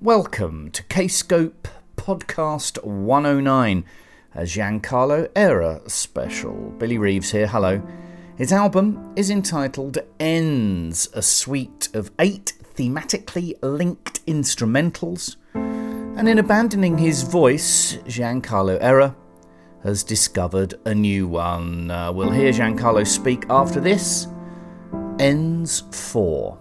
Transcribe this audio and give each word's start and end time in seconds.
Welcome 0.00 0.70
to 0.70 0.84
Kscope 0.84 1.66
Podcast 1.96 2.84
109, 2.84 3.84
a 4.32 4.42
Giancarlo 4.42 5.28
Erra 5.34 5.90
special. 5.90 6.54
Billy 6.78 6.98
Reeves 6.98 7.32
here, 7.32 7.48
hello. 7.48 7.82
His 8.36 8.52
album 8.52 9.12
is 9.16 9.28
entitled 9.28 9.98
Ends, 10.20 11.08
a 11.14 11.20
suite 11.20 11.88
of 11.94 12.12
eight 12.20 12.52
thematically 12.76 13.54
linked 13.60 14.24
instrumentals. 14.26 15.34
And 15.54 16.28
in 16.28 16.38
abandoning 16.38 16.96
his 16.96 17.22
voice, 17.24 17.96
Giancarlo 18.06 18.78
Erra 18.80 19.16
has 19.82 20.04
discovered 20.04 20.74
a 20.84 20.94
new 20.94 21.26
one. 21.26 21.90
Uh, 21.90 22.12
we'll 22.12 22.30
hear 22.30 22.52
Giancarlo 22.52 23.04
speak 23.04 23.46
after 23.50 23.80
this. 23.80 24.28
Ends 25.18 25.82
4. 25.90 26.56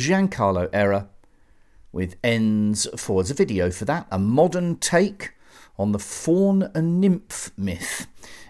Giancarlo 0.00 0.68
Erra 0.72 1.08
with 1.92 2.16
Ends 2.24 2.88
Forwards. 2.96 3.30
A 3.30 3.34
video 3.34 3.70
for 3.70 3.84
that, 3.84 4.06
a 4.10 4.18
modern 4.18 4.76
take 4.76 5.34
on 5.78 5.92
the 5.92 5.98
faun 5.98 6.70
and 6.74 7.00
nymph 7.00 7.50
myth. 7.56 8.06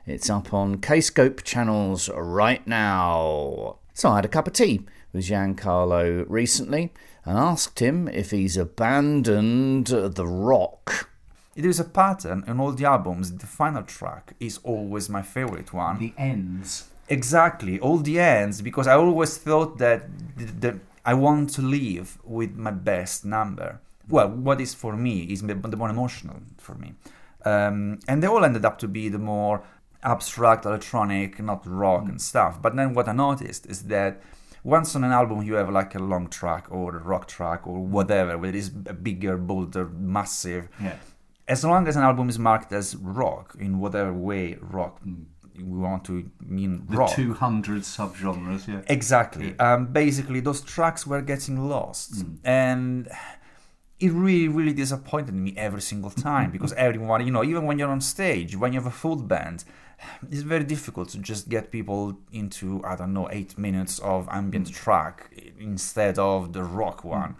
It's 0.06 0.30
up 0.30 0.54
on 0.54 0.76
Kscope 0.76 1.42
channels 1.42 2.08
right 2.14 2.64
now. 2.66 3.78
So 3.94 4.10
I 4.10 4.16
had 4.16 4.24
a 4.24 4.28
cup 4.28 4.46
of 4.46 4.52
tea 4.52 4.86
with 5.12 5.26
Giancarlo 5.26 6.24
recently 6.28 6.92
and 7.24 7.36
asked 7.36 7.80
him 7.80 8.06
if 8.06 8.30
he's 8.30 8.56
abandoned 8.56 9.88
the 9.88 10.26
rock. 10.26 11.10
There 11.56 11.68
is 11.68 11.80
a 11.80 11.84
pattern 11.84 12.44
in 12.46 12.60
all 12.60 12.72
the 12.72 12.84
albums. 12.84 13.36
The 13.36 13.46
final 13.46 13.82
track 13.82 14.34
is 14.38 14.60
always 14.62 15.10
my 15.10 15.22
favorite 15.22 15.72
one. 15.72 15.98
The 15.98 16.14
ends. 16.16 16.88
Exactly, 17.08 17.80
all 17.80 17.98
the 17.98 18.20
ends, 18.20 18.62
because 18.62 18.86
I 18.86 18.94
always 18.94 19.36
thought 19.36 19.78
that 19.78 20.08
the, 20.36 20.44
the, 20.44 20.80
I 21.04 21.14
want 21.14 21.50
to 21.50 21.62
leave 21.62 22.18
with 22.24 22.56
my 22.56 22.70
best 22.70 23.24
number. 23.24 23.80
Well, 24.08 24.28
what 24.28 24.60
is 24.60 24.74
for 24.74 24.96
me 24.96 25.22
is 25.24 25.42
the 25.42 25.76
more 25.76 25.90
emotional 25.90 26.40
for 26.58 26.74
me. 26.74 26.94
Um, 27.44 28.00
and 28.06 28.22
they 28.22 28.26
all 28.26 28.44
ended 28.44 28.64
up 28.64 28.78
to 28.80 28.88
be 28.88 29.08
the 29.08 29.18
more 29.18 29.62
abstract 30.02 30.64
electronic, 30.66 31.38
not 31.40 31.66
rock 31.66 32.08
and 32.08 32.20
stuff. 32.20 32.60
But 32.60 32.76
then 32.76 32.94
what 32.94 33.08
I 33.08 33.12
noticed 33.12 33.66
is 33.66 33.84
that 33.84 34.20
once 34.62 34.94
on 34.94 35.04
an 35.04 35.12
album 35.12 35.42
you 35.42 35.54
have 35.54 35.70
like 35.70 35.94
a 35.94 35.98
long 35.98 36.28
track 36.28 36.66
or 36.70 36.96
a 36.96 37.02
rock 37.02 37.26
track 37.28 37.66
or 37.66 37.80
whatever, 37.80 38.36
where 38.36 38.50
it 38.50 38.56
is 38.56 38.68
a 38.86 38.92
bigger, 38.92 39.36
bolder, 39.36 39.86
massive. 39.88 40.68
Yeah. 40.82 40.96
As 41.48 41.64
long 41.64 41.88
as 41.88 41.96
an 41.96 42.02
album 42.02 42.28
is 42.28 42.38
marked 42.38 42.72
as 42.72 42.94
rock 42.96 43.56
in 43.58 43.80
whatever 43.80 44.12
way 44.12 44.56
rock 44.60 45.00
we 45.62 45.78
want 45.78 46.04
to 46.06 46.30
mean 46.44 46.86
The 46.88 46.96
rock. 46.96 47.14
200 47.14 47.82
subgenres, 47.82 48.66
yeah. 48.68 48.80
Exactly. 48.88 49.58
Um, 49.58 49.86
basically, 49.92 50.40
those 50.40 50.60
tracks 50.60 51.06
were 51.06 51.22
getting 51.22 51.68
lost, 51.68 52.24
and 52.44 53.08
it 53.98 54.12
really, 54.12 54.48
really 54.48 54.72
disappointed 54.72 55.34
me 55.34 55.54
every 55.56 55.82
single 55.82 56.10
time 56.10 56.50
because 56.56 56.72
everyone, 56.74 57.24
you 57.26 57.32
know, 57.32 57.44
even 57.44 57.66
when 57.66 57.78
you're 57.78 57.90
on 57.90 58.00
stage, 58.00 58.56
when 58.56 58.72
you 58.72 58.78
have 58.80 58.86
a 58.86 58.90
full 58.90 59.16
band, 59.16 59.64
it's 60.30 60.40
very 60.42 60.64
difficult 60.64 61.10
to 61.10 61.18
just 61.18 61.50
get 61.50 61.70
people 61.70 62.18
into 62.32 62.82
I 62.84 62.96
don't 62.96 63.12
know 63.12 63.28
eight 63.30 63.58
minutes 63.58 63.98
of 63.98 64.26
ambient 64.30 64.72
track 64.72 65.30
instead 65.58 66.18
of 66.18 66.52
the 66.54 66.62
rock 66.64 67.04
one. 67.04 67.36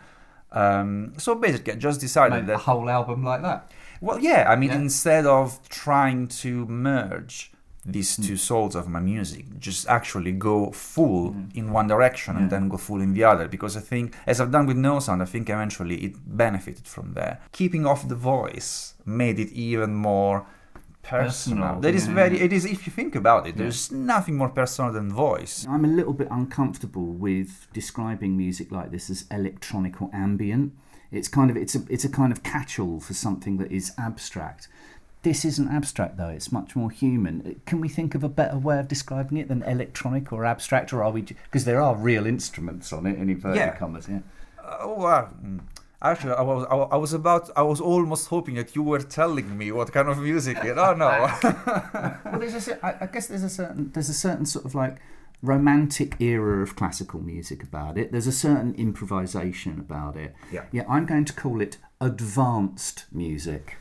Um, 0.53 1.15
so 1.17 1.35
basically, 1.37 1.73
I 1.75 1.77
just 1.77 2.01
decided 2.01 2.47
Make 2.47 2.55
a 2.57 2.59
whole 2.59 2.91
album 2.91 3.25
like 3.25 3.41
that. 3.43 3.71
well, 4.03 4.19
yeah, 4.19 4.45
I 4.51 4.57
mean, 4.57 4.71
Yeah. 4.71 4.77
instead 4.77 5.25
of 5.25 5.67
trying 5.69 6.27
to 6.43 6.67
merge 6.67 7.53
these 7.85 8.15
Hmm. 8.17 8.23
two 8.23 8.37
souls 8.37 8.75
of 8.75 8.89
my 8.89 9.01
music, 9.01 9.45
just 9.59 9.89
actually 9.89 10.33
go 10.33 10.71
full 10.73 11.35
in 11.55 11.71
one 11.73 11.87
direction 11.89 12.37
and 12.37 12.51
then 12.51 12.69
go 12.69 12.77
full 12.77 13.01
in 13.01 13.15
the 13.15 13.25
other. 13.25 13.49
Because 13.49 13.77
I 13.77 13.81
think, 13.81 14.15
as 14.27 14.41
I've 14.41 14.51
done 14.51 14.67
with 14.67 14.77
Nosound, 14.77 15.23
I 15.23 15.25
think 15.25 15.49
eventually 15.49 15.97
it 16.05 16.15
benefited 16.37 16.87
from 16.87 17.15
there. 17.15 17.41
Keeping 17.53 17.87
off 17.87 18.07
the 18.07 18.15
voice 18.15 18.95
made 19.07 19.39
it 19.39 19.51
even 19.53 19.95
more 19.95 20.45
personal. 21.03 21.59
Personal, 21.65 21.81
That 21.81 21.95
is 21.95 22.07
yeah. 22.07 22.15
very, 22.15 22.41
it 22.41 22.53
is, 22.53 22.67
if 22.67 22.87
you 22.87 22.93
think 22.93 23.15
about 23.15 23.47
it, 23.47 23.57
there's 23.57 23.91
nothing 23.91 24.37
more 24.37 24.51
personal 24.51 24.93
than 24.93 25.11
voice. 25.11 25.67
I'm 25.69 25.85
a 25.85 25.89
little 25.89 26.13
bit 26.13 26.29
uncomfortable 26.31 27.07
with 27.15 27.67
describing 27.73 28.37
music 28.37 28.71
like 28.71 28.91
this 28.91 29.09
as 29.09 29.25
electronic 29.31 30.03
or 30.03 30.11
ambient. 30.13 30.75
It's 31.11 31.27
kind 31.29 31.51
of 31.51 31.57
it's 31.57 31.75
a 31.75 31.81
it's 31.89 32.05
a 32.05 32.09
kind 32.09 32.31
of 32.31 32.43
catch-all 32.43 33.01
for 33.01 33.15
something 33.15 33.57
that 33.57 33.73
is 33.73 33.93
abstract. 33.99 34.69
This 35.23 35.45
isn't 35.45 35.69
abstract 35.69 36.17
though; 36.17 36.29
it's 36.29 36.51
much 36.51 36.75
more 36.75 36.91
human. 36.91 37.61
Can 37.67 37.81
we 37.81 37.89
think 37.89 38.15
of 38.15 38.25
a 38.25 38.29
better 38.29 38.57
way 38.59 38.79
of 38.79 38.89
describing 38.89 39.37
it 39.39 39.49
than 39.49 39.63
electronic 39.65 40.33
or 40.33 40.45
abstract, 40.47 40.93
or 40.93 41.03
are 41.05 41.11
we? 41.11 41.23
Because 41.23 41.65
there 41.67 41.81
are 41.83 41.95
real 41.95 42.27
instruments 42.27 42.93
on 42.93 43.07
it 43.07 43.19
in 43.19 43.29
inverted 43.29 43.57
Yeah. 43.59 43.77
commas. 43.77 44.09
Yeah. 44.09 44.21
Oh, 44.81 45.05
uh, 45.05 45.29
mm. 45.45 45.61
Actually, 46.03 46.33
I 46.33 46.41
was, 46.41 46.67
I 46.71 46.77
I 46.77 46.97
was 46.97 47.13
about, 47.13 47.51
I 47.55 47.63
was 47.63 47.79
almost 47.83 48.29
hoping 48.29 48.55
that 48.55 48.75
you 48.75 48.83
were 48.83 49.01
telling 49.01 49.59
me 49.59 49.71
what 49.71 49.93
kind 49.93 50.09
of 50.09 50.17
music 50.19 50.57
it. 50.65 50.79
Oh 50.79 50.95
no! 50.95 51.11
well, 52.25 52.39
there's 52.39 52.69
a, 52.69 53.03
I 53.03 53.07
guess 53.07 53.27
there's 53.27 53.43
a 53.43 53.51
certain 53.51 53.91
there's 53.93 54.09
a 54.09 54.15
certain 54.15 54.47
sort 54.47 54.65
of 54.65 54.75
like 54.75 54.97
romantic 55.43 56.19
era 56.21 56.63
of 56.63 56.77
classical 56.77 57.21
music 57.21 57.63
about 57.63 57.99
it. 57.99 58.13
There's 58.13 58.27
a 58.27 58.33
certain 58.33 58.75
improvisation 58.77 59.79
about 59.79 60.17
it. 60.17 60.35
Yeah. 60.51 60.65
Yeah, 60.73 60.85
I'm 60.89 61.05
going 61.05 61.27
to 61.27 61.33
call 61.35 61.61
it 61.61 61.77
advanced 62.01 63.05
music. 63.13 63.77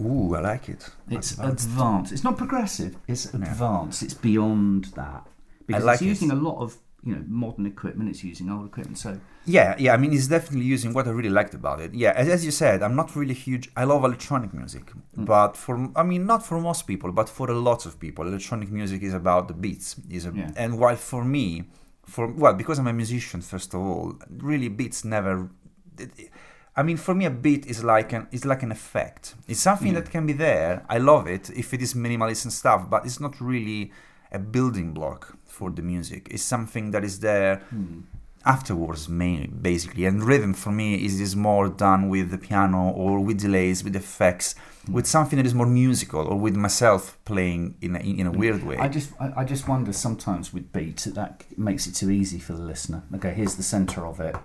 Ooh, 0.00 0.34
I 0.34 0.40
like 0.40 0.68
it. 0.68 0.88
It's 1.10 1.32
advanced. 1.38 2.12
It's 2.12 2.24
not 2.24 2.36
progressive. 2.36 2.96
It's 3.06 3.26
advanced. 3.34 4.02
It's 4.02 4.14
beyond 4.14 4.86
that 4.96 5.26
because 5.66 5.84
like 5.84 5.94
it's 5.96 6.02
it. 6.02 6.06
using 6.08 6.30
a 6.30 6.36
lot 6.36 6.58
of 6.60 6.76
you 7.04 7.14
know 7.14 7.24
modern 7.26 7.66
equipment. 7.66 8.08
It's 8.10 8.22
using 8.24 8.50
old 8.50 8.66
equipment. 8.66 8.98
So 8.98 9.18
Yeah, 9.44 9.74
yeah. 9.78 9.94
I 9.94 9.96
mean, 9.96 10.12
it's 10.12 10.28
definitely 10.28 10.66
using 10.66 10.92
what 10.92 11.06
I 11.06 11.10
really 11.10 11.30
liked 11.30 11.54
about 11.54 11.80
it. 11.80 11.94
Yeah, 11.94 12.12
as, 12.16 12.28
as 12.28 12.44
you 12.44 12.50
said, 12.52 12.82
I'm 12.82 12.94
not 12.96 13.16
really 13.16 13.34
huge. 13.34 13.70
I 13.76 13.84
love 13.84 14.04
electronic 14.04 14.52
music, 14.54 14.86
Mm. 15.16 15.24
but 15.26 15.56
for 15.56 15.74
I 15.96 16.02
mean, 16.04 16.26
not 16.26 16.44
for 16.46 16.60
most 16.60 16.86
people, 16.86 17.10
but 17.12 17.28
for 17.28 17.50
a 17.50 17.58
lot 17.58 17.86
of 17.86 17.98
people, 17.98 18.26
electronic 18.26 18.70
music 18.70 19.02
is 19.02 19.14
about 19.14 19.48
the 19.48 19.54
beats. 19.54 19.96
Is 20.10 20.26
a, 20.26 20.32
Yeah. 20.32 20.50
and 20.56 20.78
while 20.78 20.96
for 20.96 21.24
me, 21.24 21.64
for 22.04 22.24
well, 22.42 22.54
because 22.54 22.78
I'm 22.78 22.86
a 22.88 22.92
musician, 22.92 23.40
first 23.42 23.74
of 23.74 23.80
all, 23.80 24.14
really 24.50 24.68
beats 24.68 25.04
never. 25.04 25.50
it- 25.98 26.12
it- 26.18 26.30
I 26.78 26.84
mean, 26.84 26.96
for 26.96 27.12
me, 27.12 27.24
a 27.24 27.30
beat 27.30 27.66
is 27.66 27.82
like 27.82 28.12
an 28.12 28.28
is 28.30 28.44
like 28.44 28.62
an 28.62 28.70
effect. 28.70 29.34
It's 29.48 29.60
something 29.60 29.94
that 29.94 30.04
mm. 30.04 30.12
can 30.12 30.26
be 30.26 30.32
there. 30.32 30.86
I 30.88 30.98
love 30.98 31.26
it 31.26 31.50
if 31.50 31.74
it 31.74 31.82
is 31.82 31.94
minimalist 31.94 32.44
and 32.44 32.52
stuff, 32.52 32.88
but 32.88 33.04
it's 33.04 33.18
not 33.18 33.34
really 33.40 33.90
a 34.30 34.38
building 34.38 34.92
block 34.92 35.36
for 35.44 35.70
the 35.70 35.82
music. 35.82 36.28
It's 36.30 36.44
something 36.44 36.92
that 36.92 37.02
is 37.04 37.18
there 37.18 37.56
hmm. 37.70 38.00
afterwards 38.44 39.08
mainly 39.08 39.48
basically 39.48 40.04
and 40.04 40.22
rhythm 40.22 40.54
for 40.54 40.70
me 40.70 41.04
is, 41.04 41.20
is 41.20 41.34
more 41.34 41.68
done 41.68 42.08
with 42.08 42.30
the 42.30 42.38
piano 42.38 42.90
or 42.90 43.18
with 43.18 43.40
delays 43.40 43.82
with 43.82 43.96
effects 43.96 44.54
hmm. 44.86 44.92
with 44.92 45.06
something 45.06 45.36
that 45.38 45.46
is 45.46 45.54
more 45.54 45.66
musical 45.66 46.24
or 46.28 46.36
with 46.38 46.54
myself 46.54 47.18
playing 47.24 47.74
in 47.80 47.96
a, 47.96 47.98
in 47.98 48.26
a 48.26 48.30
hmm. 48.30 48.38
weird 48.38 48.62
way 48.62 48.76
I 48.76 48.88
just 48.88 49.10
I, 49.18 49.26
I 49.40 49.44
just 49.44 49.66
wonder 49.66 49.92
sometimes 49.92 50.54
with 50.54 50.72
beats 50.72 51.04
that 51.04 51.14
that 51.14 51.44
makes 51.58 51.88
it 51.88 51.94
too 51.94 52.10
easy 52.10 52.38
for 52.38 52.52
the 52.52 52.62
listener. 52.62 53.02
Okay, 53.16 53.32
here's 53.34 53.56
the 53.56 53.64
center 53.64 54.06
of 54.06 54.20
it. 54.20 54.36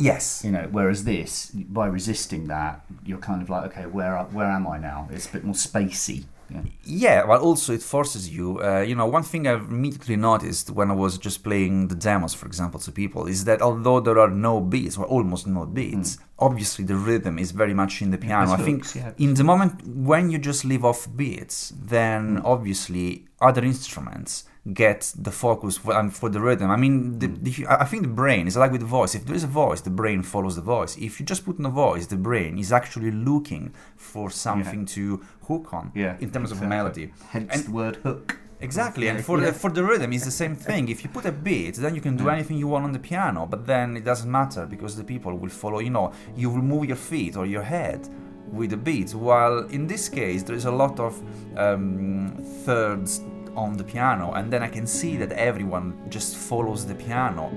Yes 0.00 0.42
You 0.44 0.52
know, 0.52 0.68
whereas 0.70 1.04
this, 1.04 1.50
by 1.50 1.86
resisting 1.86 2.46
that, 2.48 2.84
you're 3.04 3.18
kind 3.18 3.42
of 3.42 3.48
like, 3.48 3.64
okay, 3.70 3.86
where 3.86 4.16
where 4.32 4.50
am 4.50 4.66
I 4.66 4.78
now? 4.78 5.08
It's 5.10 5.28
a 5.28 5.32
bit 5.32 5.44
more 5.44 5.54
spacey. 5.54 6.24
Yeah. 6.48 6.60
yeah 6.84 7.26
but 7.26 7.40
also 7.40 7.72
it 7.72 7.82
forces 7.82 8.30
you 8.30 8.62
uh, 8.62 8.80
you 8.80 8.94
know 8.94 9.06
one 9.06 9.24
thing 9.24 9.48
i've 9.48 9.68
immediately 9.68 10.14
noticed 10.14 10.70
when 10.70 10.92
i 10.92 10.94
was 10.94 11.18
just 11.18 11.42
playing 11.42 11.88
the 11.88 11.96
demos 11.96 12.34
for 12.34 12.46
example 12.46 12.78
to 12.78 12.92
people 12.92 13.26
is 13.26 13.46
that 13.46 13.60
although 13.60 13.98
there 13.98 14.20
are 14.20 14.30
no 14.30 14.60
beats 14.60 14.96
or 14.96 15.06
almost 15.06 15.48
no 15.48 15.66
beats 15.66 16.18
obviously 16.38 16.84
the 16.84 16.94
rhythm 16.94 17.40
is 17.40 17.50
very 17.50 17.74
much 17.74 18.00
in 18.00 18.12
the 18.12 18.18
piano 18.18 18.52
i 18.52 18.58
think 18.58 18.94
yeah. 18.94 19.10
in 19.18 19.34
the 19.34 19.42
moment 19.42 19.84
when 19.84 20.30
you 20.30 20.38
just 20.38 20.64
leave 20.64 20.84
off 20.84 21.08
beats 21.16 21.72
then 21.76 22.40
obviously 22.44 23.24
other 23.40 23.64
instruments 23.64 24.44
get 24.72 25.12
the 25.16 25.30
focus 25.30 25.78
for, 25.78 25.96
and 25.96 26.14
for 26.14 26.28
the 26.28 26.40
rhythm 26.40 26.70
i 26.70 26.76
mean 26.76 27.18
the, 27.20 27.28
the, 27.28 27.66
i 27.68 27.84
think 27.84 28.02
the 28.02 28.08
brain 28.08 28.46
is 28.48 28.56
like 28.56 28.72
with 28.72 28.80
the 28.80 28.86
voice 28.86 29.14
if 29.14 29.24
there 29.24 29.36
is 29.36 29.44
a 29.44 29.46
voice 29.46 29.80
the 29.82 29.90
brain 29.90 30.22
follows 30.22 30.56
the 30.56 30.62
voice 30.62 30.96
if 30.96 31.20
you 31.20 31.26
just 31.26 31.44
put 31.44 31.58
in 31.58 31.64
a 31.64 31.70
voice 31.70 32.06
the 32.06 32.16
brain 32.16 32.58
is 32.58 32.72
actually 32.72 33.10
looking 33.10 33.72
for 33.96 34.28
something 34.30 34.84
to 34.84 35.24
hook 35.46 35.72
on 35.72 35.92
in 35.94 36.30
terms 36.30 36.50
of 36.50 36.60
melody 36.62 37.12
Hence 37.30 37.54
And- 37.54 37.64
the 37.64 37.70
word 37.70 37.96
hook. 37.96 38.38
Exactly, 38.58 39.08
and 39.08 39.22
for 39.22 39.38
yeah. 39.38 39.46
the 39.46 39.52
for 39.62 39.68
the 39.68 39.84
rhythm, 39.84 40.14
it's 40.14 40.24
the 40.24 40.30
same 40.30 40.56
thing. 40.56 40.88
If 40.88 41.04
you 41.04 41.10
put 41.10 41.26
a 41.26 41.30
beat, 41.30 41.74
then 41.74 41.94
you 41.94 42.00
can 42.00 42.16
do 42.16 42.30
anything 42.30 42.56
you 42.56 42.66
want 42.68 42.86
on 42.86 42.92
the 42.92 42.98
piano. 42.98 43.44
But 43.44 43.66
then 43.66 43.98
it 43.98 44.04
doesn't 44.04 44.30
matter 44.30 44.64
because 44.64 44.96
the 44.96 45.04
people 45.04 45.36
will 45.36 45.50
follow. 45.50 45.78
You 45.80 45.90
know, 45.90 46.12
you 46.34 46.48
will 46.48 46.62
move 46.62 46.86
your 46.86 46.96
feet 46.96 47.36
or 47.36 47.44
your 47.44 47.62
head 47.62 48.08
with 48.50 48.70
the 48.70 48.78
beat. 48.78 49.14
While 49.14 49.58
in 49.66 49.86
this 49.86 50.08
case, 50.08 50.42
there 50.42 50.56
is 50.56 50.64
a 50.64 50.70
lot 50.70 50.98
of 50.98 51.22
um, 51.58 52.32
thirds 52.64 53.20
on 53.56 53.76
the 53.76 53.84
piano, 53.84 54.32
and 54.32 54.52
then 54.52 54.62
I 54.62 54.68
can 54.68 54.86
see 54.86 55.16
that 55.16 55.32
everyone 55.32 55.98
just 56.08 56.36
follows 56.36 56.86
the 56.86 56.94
piano. 56.94 57.50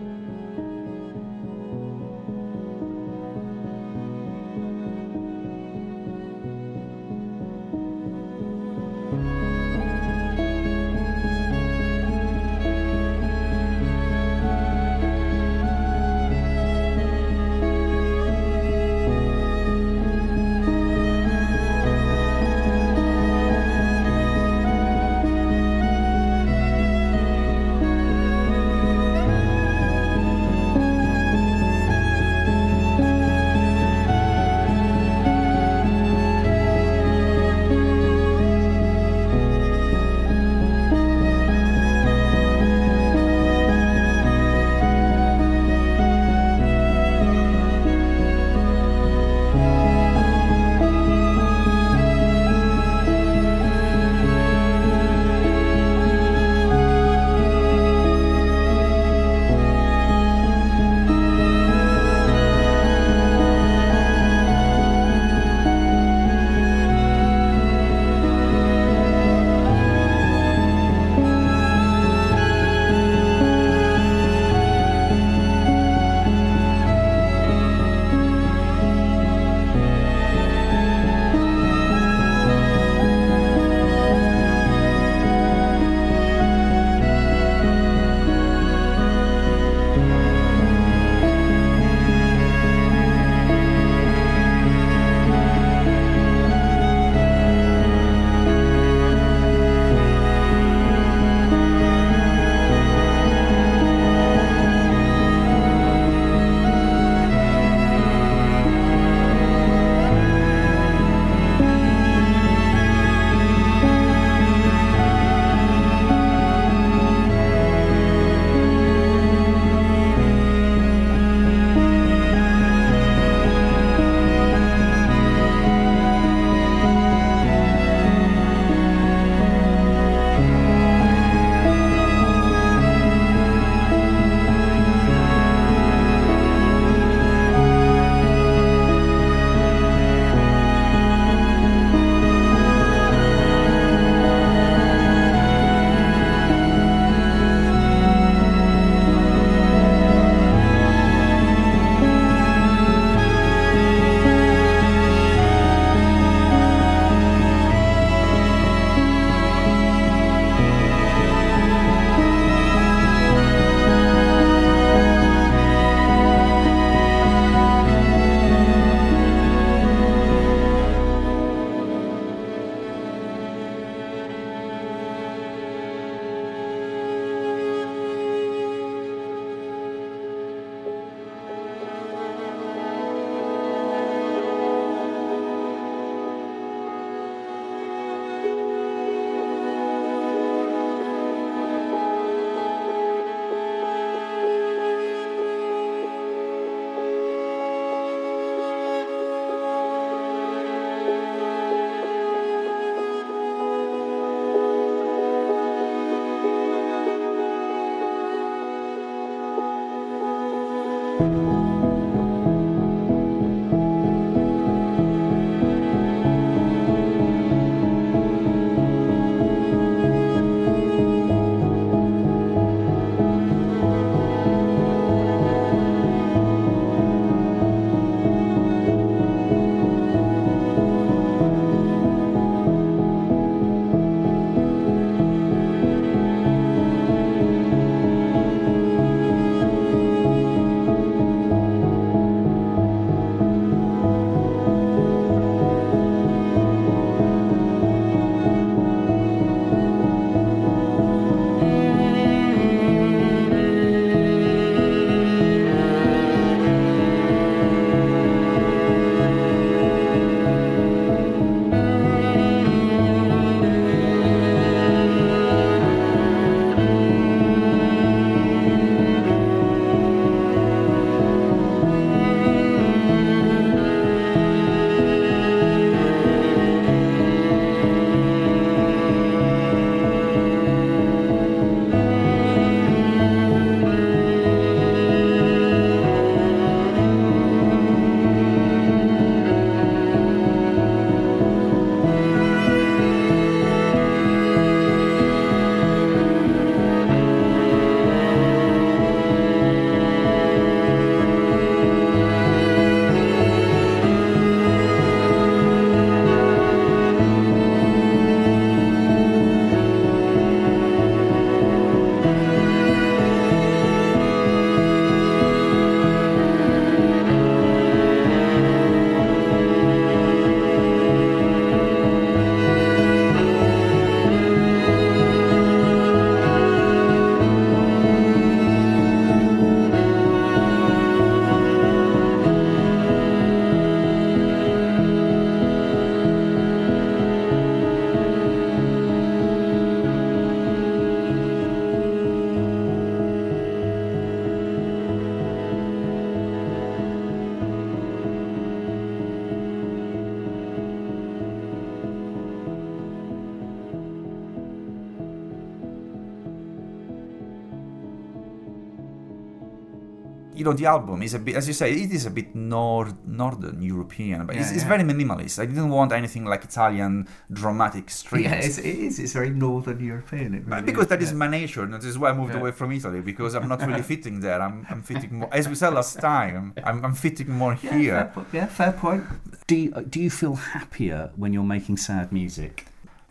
You 360.70 360.76
know 360.76 360.78
the 360.82 360.86
album 360.86 361.22
is 361.24 361.34
a 361.34 361.40
bit 361.40 361.56
as 361.56 361.68
you 361.68 361.74
say 361.74 361.92
it 361.92 362.12
is 362.12 362.26
a 362.26 362.30
bit 362.30 362.54
nord 362.56 363.10
northern 363.28 363.82
european 363.82 364.46
but 364.46 364.56
it's, 364.56 364.70
Yeah, 364.70 364.76
it's 364.76 364.84
very 364.94 365.04
minimalist 365.04 365.56
i 365.60 365.66
didn't 365.66 365.90
want 365.90 366.12
anything 366.12 366.46
like 366.46 366.64
italian 366.64 367.28
dramatic 367.52 368.10
streets 368.10 368.46
Yeah, 368.50 368.56
it's, 368.68 368.78
it 368.78 368.98
is. 369.08 369.20
It's 369.20 369.34
very 369.34 369.50
northern 369.50 370.00
European. 370.12 370.54
It 370.58 370.64
But 370.70 370.86
because 370.86 371.06
is, 371.08 371.10
that 371.14 371.22
is 371.22 371.32
yeah. 371.32 371.38
my 371.44 371.48
nature, 371.60 371.84
and 371.86 371.94
that 371.96 372.04
is 372.12 372.16
why 372.20 372.30
I 372.32 372.34
moved 372.42 372.54
Yeah. 372.54 372.60
away 372.62 372.72
from 372.80 372.90
Italy 373.00 373.22
because 373.32 373.52
I'm 373.58 373.68
not 373.74 373.80
really 373.90 374.06
fitting 374.14 374.36
there. 374.46 374.60
I'm, 374.68 374.78
I'm 374.92 375.02
fitting 375.12 375.32
more, 375.40 375.50
as 375.60 375.66
we 375.72 375.76
said 375.76 375.92
last 375.94 376.14
time. 376.20 376.74
I'm, 376.90 376.98
I'm 377.06 377.16
fitting 377.26 377.50
more 377.62 377.74
Yeah, 377.82 377.90
fair 377.90 378.00
here. 378.00 378.32
po- 378.34 378.46
yeah, 378.58 378.68
fair 378.80 378.94
point. 379.04 379.24
Do 379.70 379.76
you, 379.76 379.90
do 380.14 380.18
you 380.26 380.30
feel 380.42 380.56
happier 380.78 381.20
when 381.42 381.50
you're 381.54 381.72
making 381.78 381.98
sad 381.98 382.32
music? 382.32 382.74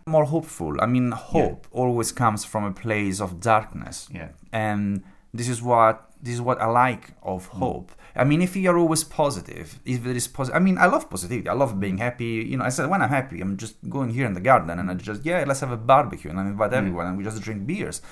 More 0.07 0.25
hopeful. 0.25 0.73
I 0.80 0.87
mean, 0.87 1.07
hope 1.12 1.66
always 1.83 2.11
comes 2.12 2.40
from 2.52 2.64
a 2.64 2.73
place 2.85 3.18
of 3.21 3.30
darkness, 3.40 4.09
Yeah. 4.12 4.28
and 4.52 5.02
this 5.38 5.49
is 5.49 5.62
what 5.62 6.07
this 6.22 6.34
is 6.34 6.40
what 6.40 6.60
I 6.60 6.66
like 6.66 7.12
of 7.22 7.50
mm. 7.50 7.58
hope. 7.58 7.92
I 8.16 8.25
mean, 8.25 8.42
if 8.42 8.56
you're 8.56 8.78
always 8.78 9.04
positive, 9.04 9.78
if 9.84 10.02
there 10.02 10.14
is 10.14 10.26
positive, 10.26 10.56
I 10.56 10.58
mean, 10.60 10.76
I 10.78 10.87
love 10.87 11.08
positivity. 11.08 11.48
I 11.48 11.52
love 11.52 11.78
being 11.78 11.98
happy. 11.98 12.46
You 12.50 12.56
know, 12.56 12.64
I 12.64 12.70
said 12.70 12.90
when 12.90 13.02
I'm 13.02 13.08
happy, 13.10 13.40
I'm 13.40 13.56
just 13.56 13.76
going 13.88 14.10
here 14.10 14.26
in 14.26 14.34
the 14.34 14.40
garden 14.40 14.70
and 14.70 14.90
I 14.90 14.94
just 14.94 15.25
yeah, 15.25 15.44
let's 15.46 15.60
have 15.60 15.70
a 15.70 15.76
barbecue 15.76 16.30
and 16.30 16.40
I 16.40 16.42
invite 16.42 16.72
mm. 16.72 16.78
everyone 16.78 17.06
and 17.06 17.16
we 17.16 17.25
just 17.25 17.40
drink 17.42 17.66
beers. 17.66 18.02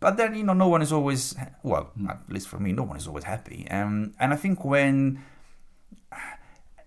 But 0.00 0.16
then 0.16 0.34
you 0.34 0.44
know, 0.44 0.54
no 0.54 0.68
one 0.68 0.82
is 0.82 0.92
always 0.92 1.34
well, 1.62 1.90
mm. 1.98 2.10
at 2.10 2.20
least 2.28 2.48
for 2.48 2.58
me, 2.58 2.72
no 2.72 2.82
one 2.82 2.96
is 2.96 3.06
always 3.06 3.24
happy. 3.24 3.68
Um, 3.70 4.14
and 4.18 4.32
I 4.32 4.36
think 4.36 4.64
when 4.64 5.22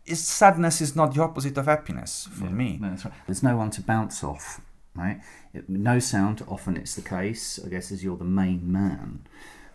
sadness 0.05 0.81
is 0.81 0.95
not 0.95 1.13
the 1.13 1.21
opposite 1.21 1.57
of 1.57 1.65
happiness 1.65 2.27
for 2.31 2.45
Yeah, 2.45 2.51
me. 2.51 2.77
no, 2.81 2.89
right. 2.89 3.13
There's 3.25 3.43
no 3.43 3.55
one 3.55 3.69
to 3.71 3.81
bounce 3.81 4.23
off, 4.23 4.59
right? 4.95 5.21
It, 5.53 5.71
Nosound, 5.71 6.45
often 6.51 6.75
it's 6.77 6.95
the 6.95 7.01
case, 7.01 7.59
I 7.65 7.69
guess, 7.69 7.91
as 7.91 8.03
you're 8.03 8.17
the 8.17 8.25
main 8.25 8.69
man. 8.71 9.25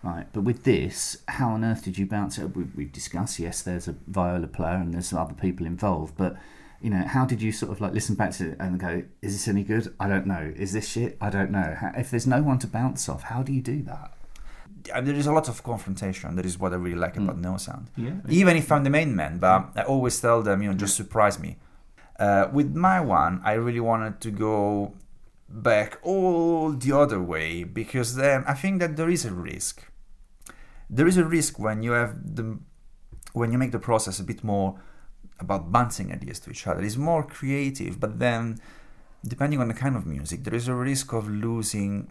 Right, 0.02 0.26
but 0.32 0.42
with 0.42 0.62
this, 0.62 1.18
how 1.26 1.50
on 1.50 1.64
earth 1.64 1.84
did 1.84 1.98
you 1.98 2.06
bounce 2.06 2.38
it? 2.38 2.56
We, 2.56 2.64
we 2.76 2.84
discussed, 2.84 3.38
yes, 3.40 3.62
there's 3.62 3.88
a 3.88 3.96
viola 4.06 4.46
player 4.46 4.76
and 4.76 4.94
there's 4.94 5.12
other 5.12 5.34
people 5.34 5.66
involved, 5.66 6.16
but 6.16 6.36
you 6.80 6.90
know, 6.90 7.04
how 7.04 7.24
did 7.24 7.42
you 7.42 7.50
sort 7.50 7.72
of 7.72 7.80
like 7.80 7.92
listen 7.92 8.14
back 8.14 8.30
to 8.34 8.50
it 8.50 8.56
and 8.60 8.78
go, 8.78 9.02
is 9.20 9.32
this 9.32 9.48
any 9.48 9.64
good? 9.64 9.92
I 9.98 10.08
don't 10.08 10.26
know. 10.26 10.52
Is 10.56 10.72
this 10.72 10.88
shit? 10.88 11.16
I 11.20 11.30
don't 11.30 11.50
know. 11.50 11.76
How, 11.78 11.92
if 11.96 12.10
there's 12.10 12.26
no 12.26 12.42
one 12.42 12.58
to 12.60 12.68
bounce 12.68 13.08
off, 13.08 13.24
how 13.24 13.42
do 13.42 13.52
you 13.52 13.60
do 13.60 13.82
that? 13.82 14.12
There 15.04 15.14
is 15.14 15.26
a 15.26 15.32
lot 15.32 15.48
of 15.48 15.62
confrontation. 15.64 16.36
That 16.36 16.46
is 16.46 16.58
what 16.58 16.72
I 16.72 16.76
really 16.76 16.96
like 16.96 17.16
about 17.16 17.42
Nosound. 17.42 17.86
Yeah. 17.96 18.14
Even 18.28 18.56
if 18.56 18.70
I'm 18.70 18.84
the 18.84 18.90
main 18.90 19.16
man, 19.16 19.38
but 19.38 19.70
I 19.74 19.82
always 19.82 20.20
tell 20.20 20.40
them, 20.42 20.62
you 20.62 20.68
know, 20.68 20.76
just 20.76 20.96
surprise 20.96 21.40
me. 21.40 21.56
Uh, 22.18 22.48
with 22.52 22.74
my 22.76 23.00
one, 23.00 23.40
I 23.44 23.54
really 23.54 23.80
wanted 23.80 24.20
to 24.20 24.30
go 24.30 24.94
back 25.48 25.98
all 26.02 26.72
the 26.72 26.92
other 26.92 27.20
way 27.22 27.64
because 27.64 28.14
then 28.16 28.44
I 28.46 28.54
think 28.54 28.80
that 28.80 28.96
there 28.96 29.08
is 29.08 29.24
a 29.24 29.32
risk. 29.32 29.82
There 30.90 31.06
is 31.06 31.16
a 31.16 31.24
risk 31.24 31.58
when 31.58 31.82
you 31.82 31.92
have 31.92 32.14
the 32.36 32.58
when 33.32 33.52
you 33.52 33.58
make 33.58 33.72
the 33.72 33.78
process 33.78 34.18
a 34.20 34.24
bit 34.24 34.42
more 34.42 34.80
about 35.38 35.70
bouncing 35.70 36.12
ideas 36.12 36.40
to 36.40 36.50
each 36.50 36.66
other. 36.66 36.82
It's 36.82 36.96
more 36.96 37.22
creative, 37.22 38.00
but 38.00 38.18
then 38.18 38.58
depending 39.26 39.60
on 39.60 39.68
the 39.68 39.74
kind 39.74 39.96
of 39.96 40.06
music, 40.06 40.44
there 40.44 40.54
is 40.54 40.68
a 40.68 40.74
risk 40.74 41.12
of 41.12 41.28
losing. 41.28 42.08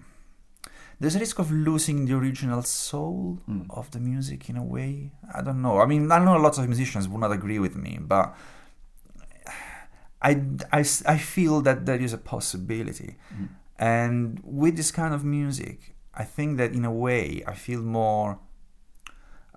There's 1.00 1.16
a 1.16 1.20
risk 1.20 1.38
of 1.40 1.52
losing 1.52 2.06
the 2.06 2.16
original 2.16 2.64
soul 2.64 3.40
Mm. 3.48 3.66
of 3.70 3.92
the 3.92 4.00
music 4.00 4.50
in 4.50 4.58
a 4.58 4.64
way. 4.64 5.12
I 5.34 5.42
don't 5.42 5.62
know. 5.62 5.80
I 5.80 5.86
mean, 5.86 6.12
I 6.12 6.18
know 6.20 6.38
lots 6.38 6.58
of 6.58 6.68
musicians 6.68 7.08
would 7.08 7.20
not 7.22 7.32
agree 7.32 7.60
with 7.60 7.76
me, 7.76 8.00
but 8.02 8.36
I, 10.22 10.42
I, 10.72 10.80
I 11.06 11.18
feel 11.18 11.62
that 11.62 11.86
there 11.86 12.00
is 12.02 12.14
a 12.14 12.18
possibility. 12.18 13.16
Mm. 13.34 13.50
And 13.78 14.42
with 14.44 14.76
this 14.76 14.92
kind 14.92 15.14
of 15.14 15.24
music, 15.24 15.96
I 16.14 16.24
think 16.24 16.58
that 16.58 16.74
in 16.74 16.84
a 16.86 16.92
way 16.92 17.44
I 17.48 17.54
feel 17.54 17.82
more. 17.82 18.40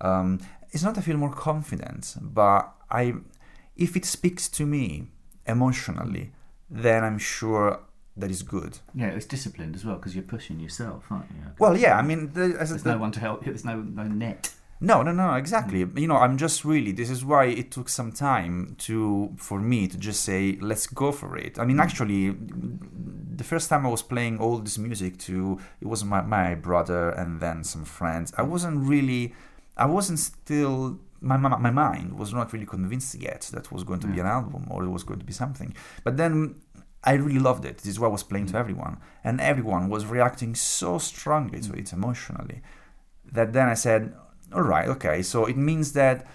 Um, 0.01 0.41
it's 0.71 0.83
not 0.83 0.97
I 0.97 1.01
feel 1.01 1.17
more 1.17 1.33
confident, 1.33 2.17
but 2.21 2.73
I, 2.91 3.15
if 3.77 3.97
it 3.97 4.05
speaks 4.05 4.49
to 4.51 4.65
me 4.67 5.09
emotionally, 5.47 6.33
then 6.71 7.03
I'm 7.05 7.19
sure 7.19 7.81
that 8.17 8.31
is 8.31 8.43
good. 8.43 8.79
Yeah, 8.95 9.09
it's 9.09 9.27
disciplined 9.27 9.75
as 9.75 9.85
well 9.85 9.97
because 9.97 10.15
you're 10.15 10.25
pushing 10.25 10.61
yourself, 10.61 11.05
aren't 11.11 11.31
you? 11.31 11.43
Well, 11.59 11.77
yeah, 11.77 11.97
I 11.97 12.03
mean, 12.03 12.33
the, 12.33 12.49
There's 12.49 12.83
the- 12.83 12.93
no 12.93 12.99
one 12.99 13.13
to 13.13 13.21
help 13.21 13.45
you. 13.47 13.53
There's 13.53 13.65
no 13.65 13.81
no 13.81 14.05
net. 14.05 14.55
No, 14.81 15.03
no, 15.03 15.13
no, 15.13 15.35
exactly. 15.35 15.85
Mm. 15.85 16.01
You 16.01 16.09
know, 16.09 16.17
I'm 16.17 16.39
just 16.39 16.65
really. 16.65 16.93
This 16.93 17.11
is 17.11 17.25
why 17.25 17.45
it 17.45 17.71
took 17.71 17.89
some 17.89 18.13
time 18.13 18.77
to 18.79 19.35
for 19.37 19.61
me 19.61 19.87
to 19.89 19.99
just 19.99 20.23
say, 20.23 20.57
let's 20.61 20.87
go 20.87 21.13
for 21.13 21.37
it. 21.37 21.59
I 21.59 21.65
mean, 21.65 21.77
mm. 21.77 21.83
actually, 21.83 22.35
the 23.37 23.45
first 23.45 23.69
time 23.69 23.85
I 23.87 23.91
was 23.91 24.03
playing 24.03 24.39
all 24.39 24.59
this 24.59 24.79
music 24.79 25.19
to 25.19 25.59
it 25.81 25.87
was 25.87 26.03
my 26.05 26.23
my 26.23 26.55
brother 26.55 27.11
and 27.11 27.41
then 27.41 27.63
some 27.65 27.85
friends. 27.85 28.33
I 28.39 28.43
wasn't 28.43 28.89
really. 28.89 29.35
I 29.77 29.87
wasn't 29.87 30.19
still 30.19 30.99
my, 31.21 31.37
my 31.37 31.57
my 31.57 31.71
mind 31.71 32.19
was 32.19 32.33
not 32.33 32.53
really 32.53 32.67
convinced 32.67 33.15
yet 33.15 33.51
that 33.53 33.71
was 33.71 33.85
going 33.85 34.01
to 34.01 34.07
be 34.07 34.17
mm. 34.17 34.21
an 34.21 34.27
album 34.27 34.67
or 34.71 34.85
it 34.85 34.91
was 34.91 35.05
going 35.05 35.21
to 35.21 35.27
be 35.27 35.35
something. 35.35 35.75
But 36.05 36.17
then 36.17 36.57
I 37.05 37.13
really 37.15 37.39
loved 37.39 37.65
it. 37.67 37.79
This 37.79 37.89
is 37.93 38.01
what 38.01 38.09
I 38.09 38.11
was 38.13 38.23
playing 38.23 38.47
Mm. 38.47 38.53
to 38.53 38.59
everyone, 38.59 38.97
and 39.25 39.41
everyone 39.41 39.91
was 39.91 40.07
reacting 40.07 40.55
so 40.55 40.99
strongly 40.99 41.61
to 41.61 41.73
it 41.75 41.93
emotionally 41.93 42.63
that 43.33 43.53
then 43.53 43.69
I 43.69 43.75
said, 43.75 44.15
"All 44.53 44.63
right, 44.63 44.89
okay. 44.89 45.23
So 45.23 45.47
it 45.47 45.57
means 45.57 45.93
that 45.93 46.27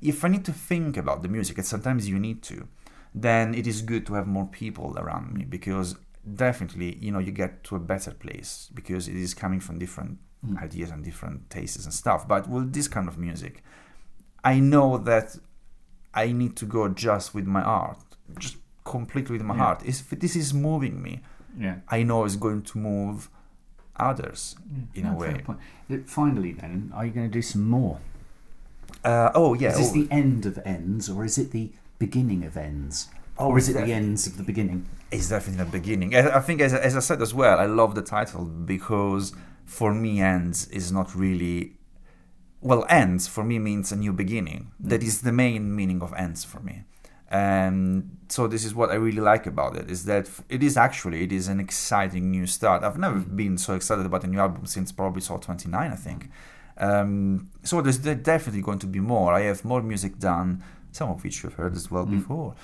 if 0.00 0.24
I 0.24 0.28
need 0.28 0.44
to 0.44 0.52
think 0.52 0.96
about 0.96 1.22
the 1.22 1.28
music, 1.28 1.58
and 1.58 1.66
sometimes 1.66 2.08
you 2.08 2.18
need 2.18 2.42
to, 2.44 2.68
then 3.14 3.54
it 3.54 3.66
is 3.66 3.80
good 3.82 4.04
to 4.06 4.14
have 4.14 4.26
more 4.26 4.46
people 4.46 4.94
around 4.98 5.32
me 5.32 5.44
because 5.44 5.96
definitely, 6.34 6.96
you 7.00 7.10
know, 7.12 7.18
you 7.18 7.32
get 7.32 7.64
to 7.64 7.76
a 7.76 7.80
better 7.80 8.10
place 8.10 8.68
because 8.74 9.08
it 9.08 9.16
is 9.16 9.32
coming 9.34 9.60
from 9.60 9.78
different 9.78 10.18
Mm. 10.46 10.62
ideas 10.62 10.90
and 10.90 11.02
different 11.02 11.48
tastes 11.50 11.84
and 11.84 11.94
stuff. 11.94 12.28
But 12.28 12.46
with 12.48 12.72
this 12.72 12.88
kind 12.88 13.08
of 13.08 13.16
music, 13.18 13.62
I 14.44 14.60
know 14.60 14.98
that 14.98 15.36
I 16.14 16.32
need 16.32 16.56
to 16.56 16.66
go 16.66 16.88
just 16.88 17.34
with 17.34 17.46
my 17.46 17.62
art, 17.62 17.98
just 18.38 18.56
completely 18.84 19.38
with 19.38 19.46
my 19.46 19.54
Yeah. 19.54 19.62
heart. 19.64 19.82
If 19.84 20.10
this 20.10 20.36
is 20.36 20.52
moving 20.52 21.02
me, 21.02 21.22
Yeah. 21.58 21.76
I 21.88 22.02
know 22.02 22.24
it's 22.26 22.36
going 22.36 22.62
to 22.62 22.78
move 22.78 23.30
others 23.98 24.56
in 24.94 25.06
a 25.06 25.12
No, 25.12 25.20
fair 25.20 25.32
way. 25.32 25.54
Uh, 25.90 25.98
Finally, 26.06 26.52
then, 26.52 26.92
are 26.94 27.06
you 27.06 27.12
going 27.12 27.28
to 27.28 27.32
do 27.32 27.42
some 27.42 27.68
more? 27.68 27.98
Uh, 29.04 29.30
oh 29.34 29.54
yeah. 29.54 29.70
Is 29.70 29.78
this 29.78 29.90
oh, 29.90 29.92
the 29.94 30.08
end 30.10 30.46
of 30.46 30.58
ends, 30.64 31.08
or 31.08 31.24
is 31.24 31.38
it 31.38 31.52
the 31.52 31.70
beginning 31.98 32.44
of 32.44 32.56
ends? 32.56 33.08
oh, 33.38 33.48
or 33.48 33.58
is 33.58 33.68
it 33.68 33.74
the 33.74 33.92
ends 33.92 34.26
of 34.26 34.36
the 34.36 34.42
beginning? 34.42 34.86
It's 35.10 35.28
definitely 35.28 35.64
the 35.64 35.70
beginning. 35.70 36.14
I 36.14 36.38
I 36.38 36.40
think, 36.40 36.60
as, 36.60 36.72
as 36.74 36.96
I 36.96 37.00
said 37.00 37.22
as 37.22 37.32
well, 37.34 37.58
I 37.58 37.66
love 37.66 37.94
the 37.94 38.02
title 38.02 38.44
because 38.44 39.32
for 39.64 39.94
me, 39.94 40.20
ends 40.20 40.68
is 40.68 40.90
not 40.92 41.14
really. 41.14 41.72
Well, 42.60 42.86
ends 42.88 43.28
for 43.28 43.44
me 43.44 43.58
means 43.58 43.92
a 43.92 43.96
new 43.96 44.12
beginning. 44.12 44.72
That 44.80 45.02
is 45.02 45.20
the 45.20 45.32
main 45.32 45.74
meaning 45.76 46.02
of 46.02 46.12
ends 46.14 46.44
for 46.44 46.60
me. 46.60 46.84
And 47.28 48.18
so 48.28 48.46
this 48.46 48.64
is 48.64 48.74
what 48.74 48.90
I 48.90 48.94
really 48.94 49.20
like 49.20 49.46
about 49.46 49.76
it 49.76 49.90
is 49.90 50.04
that 50.04 50.28
it 50.48 50.62
is 50.62 50.76
actually 50.76 51.24
it 51.24 51.32
is 51.32 51.48
an 51.48 51.58
exciting 51.60 52.30
new 52.30 52.46
start. 52.46 52.84
I've 52.84 52.98
never 52.98 53.18
been 53.18 53.58
so 53.58 53.74
excited 53.74 54.06
about 54.06 54.24
a 54.24 54.26
new 54.28 54.38
album 54.38 54.66
since 54.66 54.92
probably 54.92 55.22
Sol29, 55.22 55.74
I 55.74 55.96
think. 55.96 56.30
Um, 56.78 57.50
so 57.62 57.80
there's 57.80 57.98
de- 57.98 58.14
definitely 58.14 58.62
going 58.62 58.78
to 58.80 58.86
be 58.86 59.00
more. 59.00 59.32
I 59.32 59.40
have 59.42 59.64
more 59.64 59.82
music 59.82 60.18
done, 60.18 60.62
some 60.92 61.10
of 61.10 61.24
which 61.24 61.42
you've 61.42 61.54
heard 61.54 61.74
as 61.74 61.90
well 61.90 62.06
Mm. 62.06 62.10
before 62.20 62.54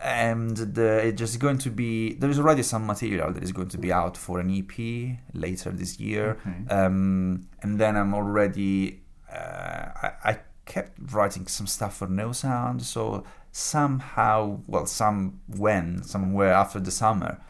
and 0.00 0.56
the, 0.56 0.98
it's 1.08 1.18
just 1.18 1.40
going 1.40 1.58
to 1.58 1.70
be 1.70 2.14
there 2.14 2.30
is 2.30 2.38
already 2.38 2.62
some 2.62 2.86
material 2.86 3.32
that 3.32 3.42
is 3.42 3.50
going 3.50 3.66
to 3.68 3.78
be 3.78 3.92
out 3.92 4.16
for 4.16 4.38
an 4.38 4.48
EP 4.48 5.18
later 5.34 5.70
this 5.72 5.98
year, 5.98 6.38
Okay. 6.46 6.72
um, 6.72 7.48
and 7.62 7.80
then 7.80 7.96
I'm 7.96 8.14
already 8.14 9.00
uh, 9.32 9.86
I, 10.04 10.12
I 10.24 10.38
kept 10.66 10.98
writing 11.12 11.48
some 11.48 11.66
stuff 11.66 11.96
for 11.96 12.06
Nosound, 12.06 12.82
so 12.82 13.24
somehow 13.52 14.60
well 14.66 14.86
some 14.86 15.40
when 15.48 16.02
somewhere 16.02 16.52
after 16.52 16.80
the 16.80 16.90
summer. 16.90 17.40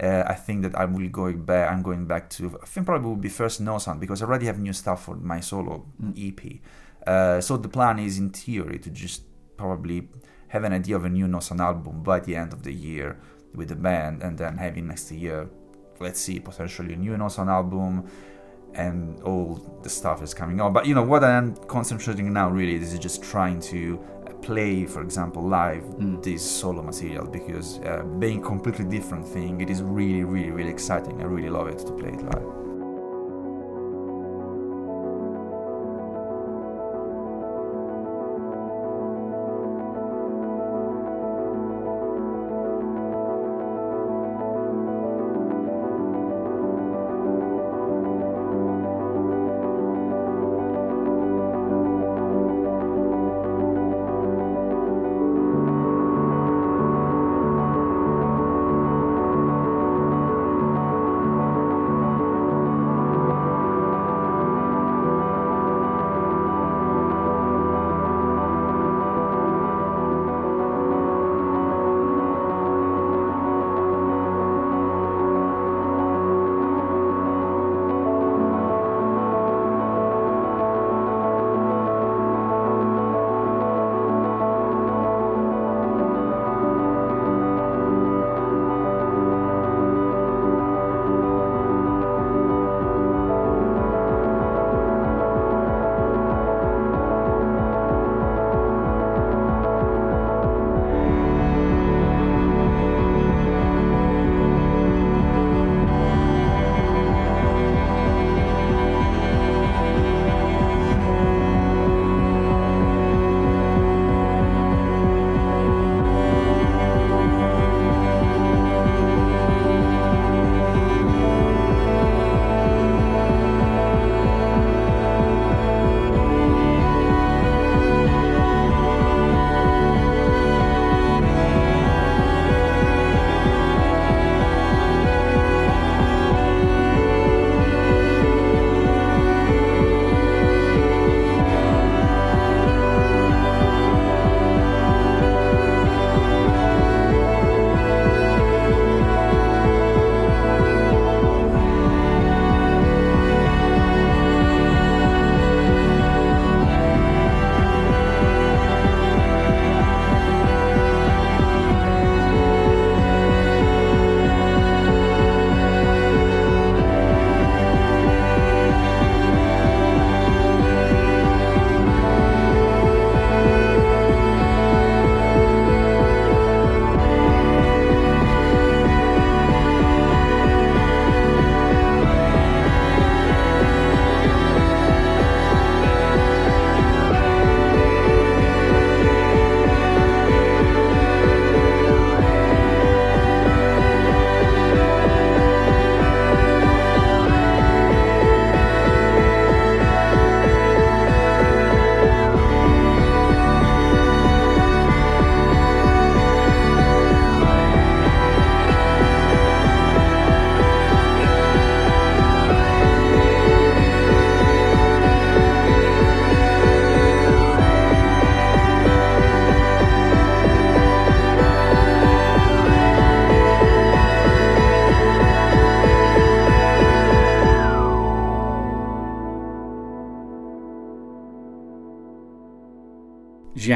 Uh, 0.00 0.22
I 0.26 0.34
think 0.34 0.62
that 0.62 0.74
I 0.74 0.84
will 0.84 1.08
go 1.08 1.32
back. 1.32 1.72
I'm 1.72 1.82
going 1.82 2.06
back 2.06 2.28
to. 2.30 2.58
I 2.62 2.66
think 2.66 2.86
probably 2.86 3.08
will 3.08 3.16
be 3.16 3.30
first 3.30 3.64
Nosound 3.64 3.98
because 3.98 4.20
I 4.20 4.26
already 4.26 4.46
have 4.46 4.58
new 4.58 4.74
stuff 4.74 5.04
for 5.04 5.16
my 5.16 5.40
solo 5.40 5.86
Mm. 6.02 6.12
EP. 6.28 6.60
Uh, 7.06 7.40
so 7.40 7.56
the 7.56 7.68
plan 7.68 7.98
is, 7.98 8.18
in 8.18 8.30
theory, 8.30 8.78
to 8.80 8.90
just 8.90 9.22
probably 9.56 10.08
have 10.48 10.64
an 10.64 10.72
idea 10.72 10.96
of 10.96 11.04
a 11.04 11.08
new 11.08 11.26
Nosound 11.26 11.60
album 11.60 12.02
by 12.02 12.20
the 12.20 12.36
end 12.36 12.52
of 12.52 12.62
the 12.62 12.74
year 12.74 13.16
with 13.54 13.68
the 13.68 13.76
band, 13.76 14.22
and 14.22 14.36
then 14.36 14.58
having 14.58 14.88
next 14.88 15.10
year, 15.10 15.48
let's 15.98 16.20
see, 16.20 16.40
potentially 16.40 16.92
a 16.92 16.96
new 16.96 17.12
Nosound 17.12 17.48
album, 17.48 18.06
and 18.74 19.18
all 19.22 19.80
the 19.82 19.88
stuff 19.88 20.22
is 20.22 20.34
coming 20.34 20.60
out. 20.60 20.74
But 20.74 20.84
you 20.86 20.94
know 20.94 21.02
what 21.02 21.24
I'm 21.24 21.56
concentrating 21.68 22.30
now 22.32 22.50
really 22.50 22.74
is 22.74 22.98
just 22.98 23.22
trying 23.22 23.60
to 23.72 23.98
play, 24.42 24.86
for 24.86 25.02
example, 25.02 25.42
live 25.42 25.84
Mm. 25.98 26.22
this 26.22 26.42
solo 26.42 26.82
material 26.82 27.26
because 27.26 27.78
uh, 27.80 28.02
being 28.18 28.40
completely 28.42 28.84
different 28.84 29.26
thing, 29.26 29.60
it 29.60 29.70
is 29.70 29.82
really, 29.82 30.24
really, 30.24 30.50
really 30.50 30.70
exciting. 30.70 31.20
I 31.20 31.24
really 31.24 31.50
love 31.50 31.68
it 31.68 31.78
to 31.86 31.92
play 31.92 32.10
it 32.10 32.22
live. 32.22 32.65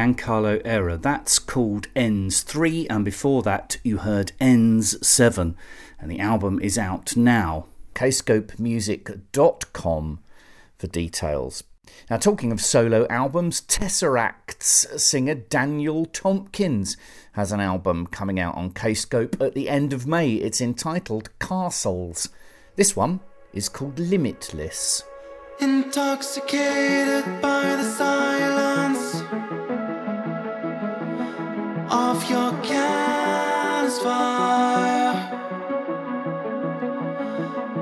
Giancarlo 0.00 0.64
Erra. 0.64 0.96
That's 0.96 1.38
called 1.38 1.88
Ends 1.94 2.40
3, 2.40 2.86
and 2.88 3.04
before 3.04 3.42
that, 3.42 3.76
you 3.84 3.98
heard 3.98 4.32
Ends 4.40 4.96
7, 5.06 5.54
and 5.98 6.10
the 6.10 6.20
album 6.20 6.58
is 6.62 6.78
out 6.78 7.18
now. 7.18 7.66
kscopemusic.com 7.94 10.20
for 10.78 10.86
details. 10.86 11.64
Now, 12.08 12.16
talking 12.16 12.50
of 12.50 12.62
solo 12.62 13.06
albums, 13.10 13.60
Tesseract's 13.60 15.02
singer 15.02 15.34
Daniel 15.34 16.06
Tompkins 16.06 16.96
has 17.32 17.52
an 17.52 17.60
album 17.60 18.06
coming 18.06 18.40
out 18.40 18.54
on 18.54 18.70
Kscope 18.70 19.38
at 19.38 19.54
the 19.54 19.68
end 19.68 19.92
of 19.92 20.06
May. 20.06 20.32
It's 20.32 20.62
entitled 20.62 21.28
Castles. 21.40 22.30
This 22.76 22.96
one 22.96 23.20
is 23.52 23.68
called 23.68 23.98
Limitless. 23.98 25.04
Intoxicated 25.60 27.42
by 27.42 27.76
the 27.76 27.84
silence 27.84 29.69
of 31.90 32.30
your 32.30 32.52
candle's 32.62 33.98
fire. 33.98 35.14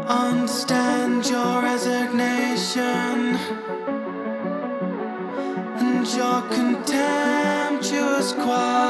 Understand 0.09 1.27
your 1.27 1.63
resignation 1.63 3.37
and 5.85 6.07
your 6.07 6.41
contemptuous 6.51 8.33
choir. 8.33 8.89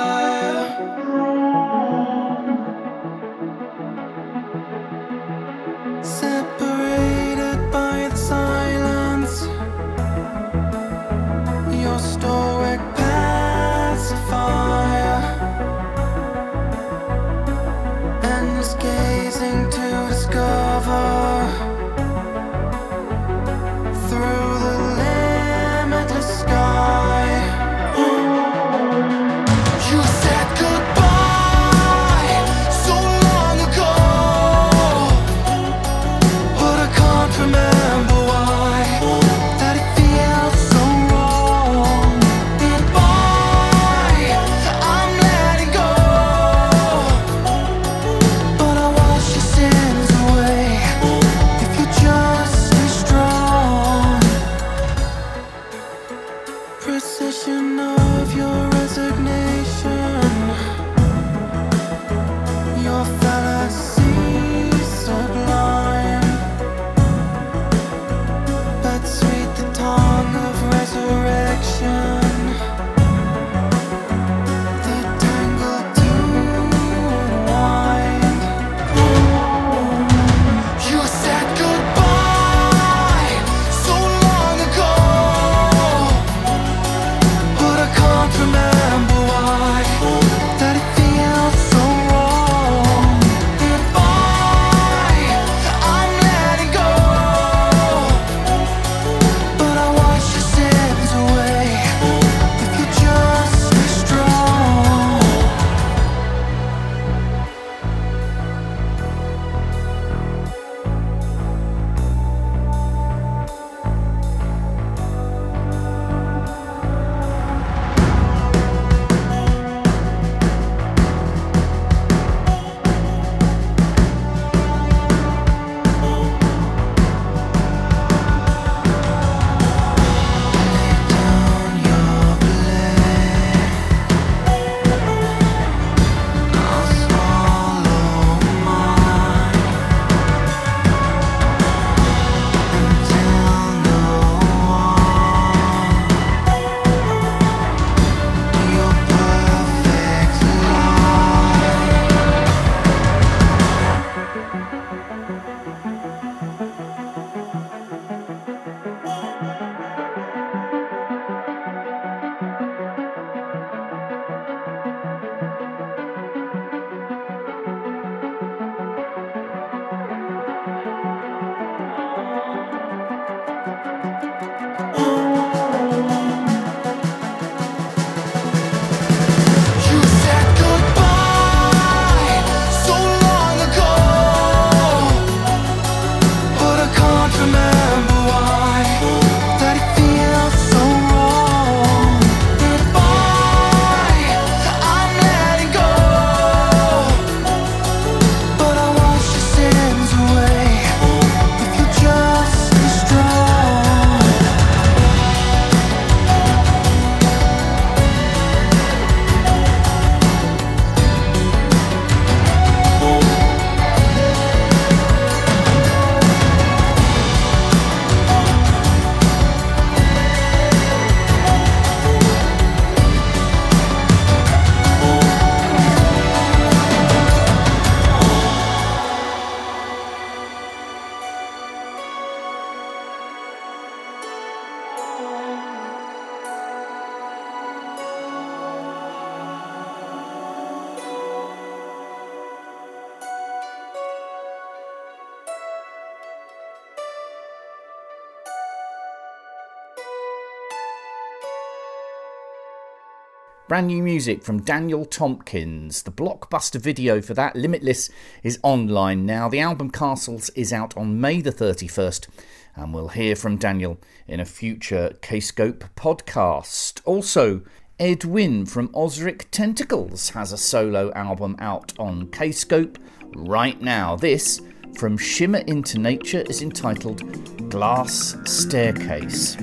Brand 253.68 253.88
new 253.88 254.02
music 254.02 254.42
from 254.42 254.62
Daniel 254.62 255.04
Tompkins. 255.04 256.04
The 256.04 256.10
blockbuster 256.10 256.80
video 256.80 257.20
for 257.20 257.34
that, 257.34 257.54
Limitless, 257.54 258.08
is 258.42 258.58
online 258.62 259.26
now. 259.26 259.50
The 259.50 259.60
album 259.60 259.90
Castles 259.90 260.48
is 260.50 260.72
out 260.72 260.96
on 260.96 261.20
May 261.20 261.42
the 261.42 261.52
31st, 261.52 262.28
and 262.76 262.94
we'll 262.94 263.08
hear 263.08 263.36
from 263.36 263.58
Daniel 263.58 263.98
in 264.26 264.40
a 264.40 264.46
future 264.46 265.14
Kscope 265.20 265.90
podcast. 265.96 267.02
Also, 267.04 267.60
Ed 268.00 268.22
from 268.22 268.88
Ozric 268.94 269.50
Tentacles 269.50 270.30
has 270.30 270.50
a 270.50 270.56
solo 270.56 271.12
album 271.12 271.54
out 271.58 271.92
on 271.98 272.28
Kscope 272.28 272.96
right 273.34 273.78
now. 273.82 274.16
This, 274.16 274.62
from 274.96 275.18
Shimmer 275.18 275.62
into 275.66 275.98
Nature, 275.98 276.42
is 276.48 276.62
entitled 276.62 277.68
Glass 277.68 278.34
Staircase. 278.46 279.58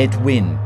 Ed 0.00 0.24
Wynne. 0.24 0.58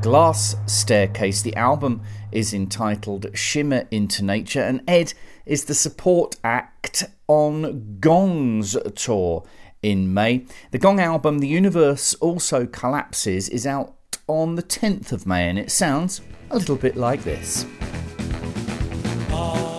Glass 0.00 0.54
Staircase. 0.66 1.42
The 1.42 1.56
album 1.56 2.02
is 2.30 2.54
entitled 2.54 3.26
Shimmer 3.34 3.88
into 3.90 4.22
Nature, 4.24 4.60
and 4.60 4.80
Ed 4.86 5.12
is 5.44 5.64
the 5.64 5.74
support 5.74 6.36
act 6.44 7.02
on 7.26 7.96
Gong's 7.98 8.76
tour 8.94 9.44
in 9.82 10.14
May. 10.14 10.46
The 10.70 10.78
Gong 10.78 11.00
album, 11.00 11.40
The 11.40 11.48
Universe 11.48 12.14
Also 12.20 12.64
Collapses, 12.64 13.48
is 13.48 13.66
out 13.66 13.92
on 14.28 14.54
the 14.54 14.62
10th 14.62 15.10
of 15.10 15.26
May, 15.26 15.50
and 15.50 15.58
it 15.58 15.72
sounds 15.72 16.20
a 16.52 16.56
little 16.56 16.76
bit 16.76 16.96
like 16.96 17.24
this. 17.24 17.66
in 19.28 19.75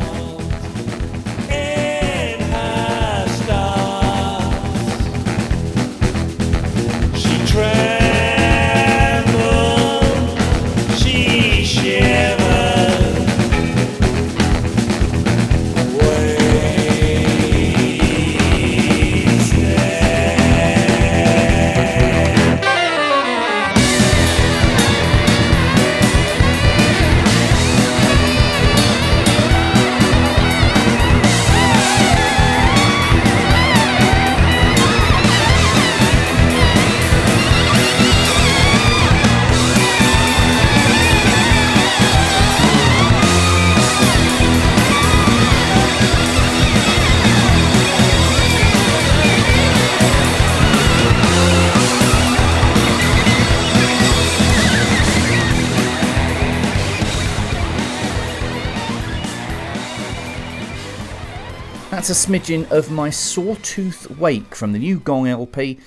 That's 62.08 62.26
a 62.26 62.30
smidgen 62.30 62.72
of 62.72 62.90
my 62.90 63.10
Sawtooth 63.10 64.18
Wake 64.18 64.56
from 64.56 64.72
the 64.72 64.80
new 64.80 64.98
Gong 64.98 65.28
LP, 65.28 65.78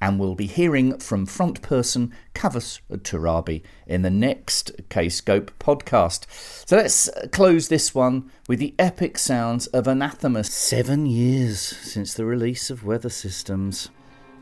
and 0.00 0.18
we'll 0.18 0.34
be 0.34 0.48
hearing 0.48 0.98
from 0.98 1.26
front 1.26 1.62
person 1.62 2.12
Kavus 2.34 2.80
Torabi 2.90 3.62
in 3.86 4.02
the 4.02 4.10
next 4.10 4.72
Kscope 4.88 5.50
podcast. 5.60 6.26
So 6.66 6.76
let's 6.76 7.08
close 7.30 7.68
this 7.68 7.94
one 7.94 8.32
with 8.48 8.58
the 8.58 8.74
epic 8.80 9.16
sounds 9.16 9.68
of 9.68 9.86
Anathema. 9.86 10.42
Seven 10.42 11.06
years 11.06 11.60
since 11.60 12.14
the 12.14 12.24
release 12.24 12.70
of 12.70 12.84
Weather 12.84 13.08
Systems. 13.08 13.90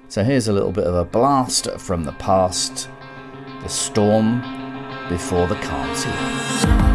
So 0.09 0.25
here's 0.25 0.49
a 0.49 0.55
little 0.55 0.73
bit 0.73 0.87
of 0.87 0.95
a 0.95 1.05
blast 1.05 1.71
from 1.73 2.05
the 2.05 2.13
past. 2.13 2.89
The 3.61 3.69
storm 3.69 4.41
before 5.11 5.47
the 5.47 5.57
calm 5.57 5.95
sea. 5.95 6.88